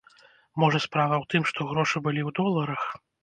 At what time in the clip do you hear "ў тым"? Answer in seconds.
1.19-1.45